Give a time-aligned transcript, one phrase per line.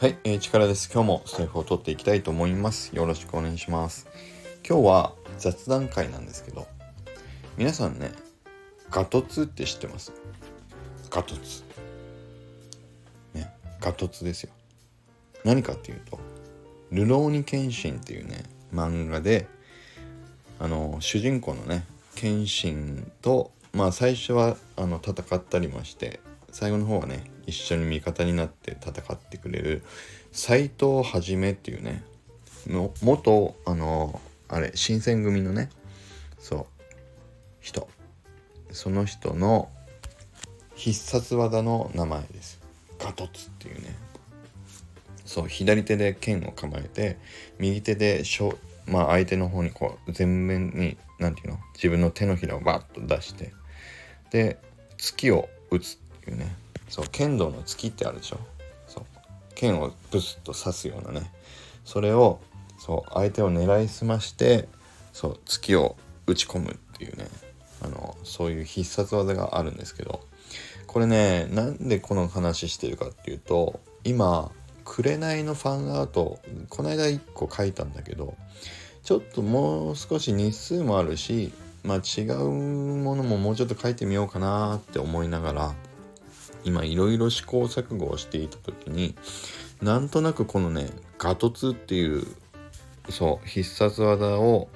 [0.00, 0.90] はい、えー、力です。
[0.90, 2.96] 今日もスタイフを取っていきたいと思います。
[2.96, 4.08] よろしくお願いします。
[4.66, 6.66] 今日は雑談会なんですけど、
[7.58, 8.10] 皆さんね、
[8.90, 10.10] ガトツって知ってます？
[11.10, 11.64] ガトツ。
[13.34, 14.52] ね、ガトツですよ。
[15.44, 16.18] 何かっていうと、
[16.90, 19.48] ルローニケンシンっていうね、漫画で、
[20.58, 26.20] あの、主人公のね、ケンシンと、まあ最初はあの戦ったりもして、
[26.52, 29.82] 最後の方はね一緒に味方になって戦ってくれる
[30.32, 32.02] 斎藤はじめっていうね
[32.66, 35.68] の元あのあれ新選組のね
[36.38, 36.66] そう
[37.60, 37.88] 人。
[38.72, 39.68] その人の
[40.74, 42.60] 必殺技の名前です。
[42.98, 43.94] ガトツっていうね。
[45.24, 47.18] そう左手で剣を構えて
[47.58, 48.56] 右手でしょ
[48.86, 51.62] まあ相手の方にこう前面に何て言うの？
[51.74, 53.52] 自分の手のひらをバッと出して
[54.30, 54.58] で
[54.96, 56.56] 月を打つっていうね。
[56.90, 58.38] そう剣道の月ってあるでしょ？
[58.86, 59.04] そう。
[59.54, 61.32] 剣をブスッと刺すようなね。
[61.86, 62.40] それを
[62.78, 64.68] そう相手を狙いすまして
[65.12, 67.26] そう月を打ち込むっていうね。
[67.82, 70.20] あのそういう必殺技があるんですけど。
[70.86, 74.50] これねなんでこの話してるかっていうと今
[74.84, 78.34] 紅のファンアートこの間1個書いたんだけど
[79.04, 81.52] ちょっともう少し日数もあるし
[81.84, 85.74] まあ違うものももうちょっと書いてみようかなって思いながら
[86.64, 89.14] 今いろいろ試行錯誤をしていた時に
[89.82, 92.26] なんとなくこのねガトツっていう
[93.08, 94.68] そう必殺技を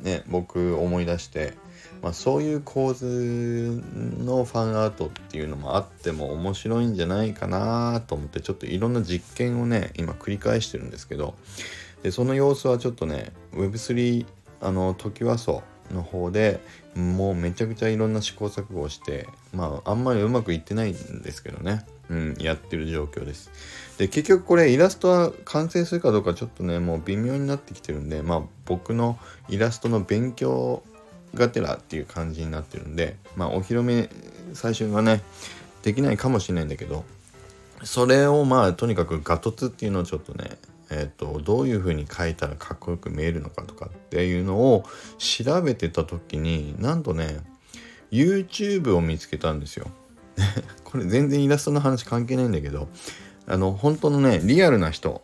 [0.00, 1.54] ね僕思い出して、
[2.02, 3.82] まあ、そういう構図
[4.18, 11.34] のファンアートっていうのもあっても面白いんじゃないかなと思ってちょっといろんな実験をね今繰り返してるんですけど
[12.02, 14.26] でその様子はちょっとね Web3
[14.60, 16.60] あの時はそうの方で
[16.94, 21.84] もうめちゃくちゃいろんな試行錯誤をしてまああんまりうまくいってないんですけどね。
[22.10, 23.50] うんやってる状況です。
[23.96, 29.18] で結局これイラストは完成するかどうかちょっとねもう微妙になってきてるんでまあ僕の
[29.48, 30.82] イラストの勉強
[31.34, 34.10] がてらっていう感じになってるんでまあお披露目
[34.52, 35.22] 最初はね
[35.82, 37.04] できないかもしれないんだけど
[37.82, 40.58] それをまあとにかくガトツっていうのをちょっとね
[40.90, 44.84] えーと、どういう風に書いたらかっこよく見えるのかとかっていうのを
[45.18, 47.38] 調べてた時になんとね
[48.10, 49.86] YouTube を見つけたんですよ。
[50.84, 52.88] これ全然イラストの話関係ないんだけど
[53.46, 55.22] あの本当のねリアルな人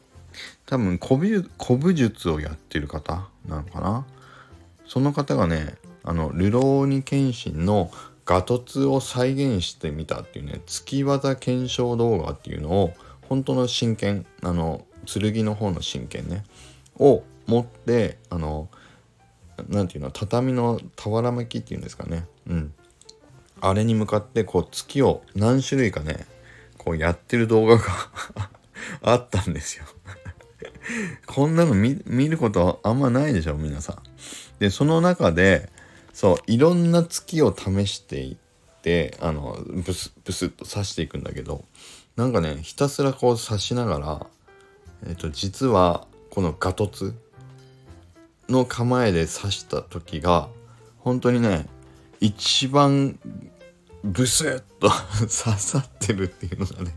[0.67, 4.07] 多分古武術をやってる方なのかな？
[4.87, 7.91] その方がねあのルローニケンシンの
[8.25, 12.93] ガトツを再現してみたっていうね月技検証動画っていうのを
[13.29, 16.45] 本当の真剣あの剣の方の真剣ね
[16.99, 18.69] を持ってあの
[19.69, 22.75] 何て言うの畳の俵巻きっていうんですかねうん
[23.61, 26.27] あれに向かってこう月を何種類かね
[26.79, 27.85] こうやってる動画が
[29.03, 29.85] あったんですよ
[31.27, 33.99] こんなの見ることあんまないでしょ皆さん。
[34.59, 35.71] でその中で
[36.13, 38.37] そういろんな月を試していっ
[38.83, 41.65] てあのブスブスッと刺していくんだけど
[42.17, 44.27] なんかねひたすらこう刺しながら
[45.07, 47.15] えっ、と実はこのガトツ
[48.49, 50.49] の構えで刺した時が
[50.99, 51.67] 本当にね
[52.21, 53.19] 一番
[54.03, 54.91] ブスッと
[55.21, 56.95] 刺さってるっていうのがね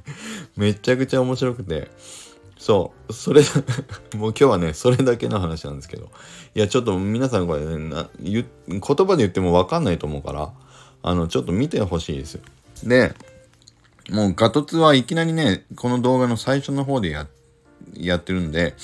[0.56, 1.92] めちゃくちゃ面白くて。
[2.56, 3.42] そうそれ
[4.16, 6.10] もう今日はねそれだけの話なんですけど。
[6.56, 10.54] いやちょっと皆さんこれねな言言葉で言っても分かんないと思うから
[11.02, 12.42] あのちょっと見てほしいですよ。
[12.86, 13.14] で
[14.10, 17.43] もうガトツはいきなりねこの動画の最初の方でやって
[17.98, 18.76] やってるんで、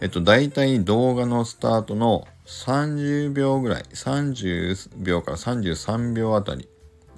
[0.00, 6.68] えっと、大体動画のスタートの30秒ぐらい、30秒から33秒あたり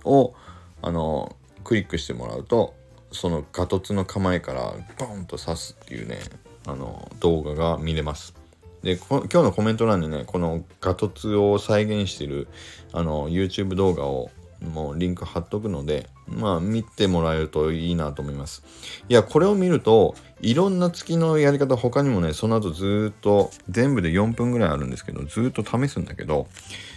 [0.04, 0.34] を、
[0.82, 2.75] あの、クリックしてもらうと、
[3.12, 6.19] そのガトツの構えからボンと刺すっていうね、
[6.66, 8.34] あの、動画が見れます。
[8.82, 12.48] で、今日のコメント欄にね、このガトツを再現してる、
[12.92, 14.31] あの、YouTube 動画を
[14.62, 18.62] もうリンク貼っとくので、まあ見てもらえるといいなと思います。
[19.08, 26.46] いや、これを見ると、いろんな月のやり方、他にもね、その後ずっと、全部で4分ぐらいあるんですけど、ずっと試すんだけど、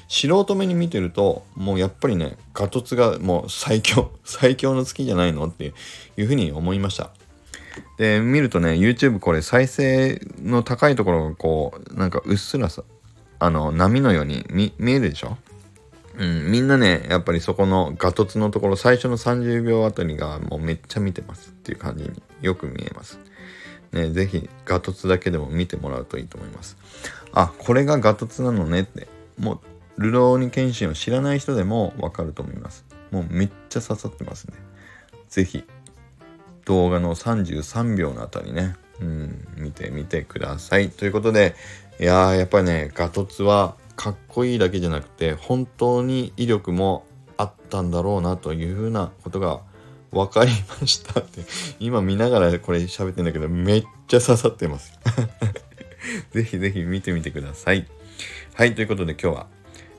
[0.08, 5.74] 素人目に見てると、もうやっぱりね、ガトツがもう最強、 最強の月じゃないのって
[6.18, 7.12] いうふうに思いました。
[7.98, 12.84] で、見るとね、YouTube これ再生の高いところがこう、なんかうっすらさ、
[13.40, 15.38] あの、波のように見えるでしょ？
[16.18, 23.20] うん、みんなね、やっぱりそこのガトツのところ、最初の30秒あたりがもうめっちゃ見てますっていう感じによく見えます。
[23.92, 26.78] ね、ぜひガトツだけでも見てもらうといいと思います。
[27.34, 29.62] あ、これがガトツなのねって、も
[29.98, 32.86] う、ルローニケンシンを知らない人でもわかると思います。
[33.12, 34.54] もうめっちゃ刺さってますね。
[35.30, 35.66] ぜひ、
[36.66, 40.90] 動画の33秒のあたりね、うん、見てみてください。
[40.90, 41.56] ということで、
[42.00, 47.06] いやー、やっぱりね、ガトツはかっこいいだけじゃなくて、本当に威力も
[47.38, 49.62] あったんだろうなというふうなことが
[50.12, 50.52] 分かり
[50.82, 51.42] ましたって、
[51.80, 55.00] 今見ながらこれ喋ってんだけど、めっちゃ刺さってます。
[56.32, 57.88] ぜひぜひ見てみてください。
[58.56, 59.48] はい、ということで今日は、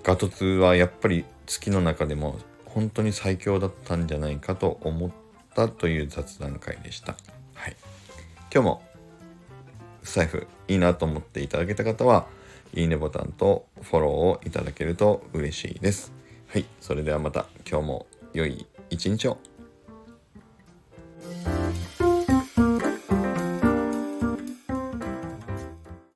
[0.03, 5.11] ガトツはやっぱり月の中でも本当に最強だったんじゃないかと思っ
[5.55, 7.17] たという雑談会でした。
[7.55, 7.77] はい。
[8.53, 8.83] 今日も
[10.03, 12.27] 財布いいなと思っていただけた方は、
[12.75, 16.13] いいねボタンとフォローをいただけると嬉しいです。
[16.49, 16.65] はい。
[16.81, 19.39] それではまた今日も良い一日を。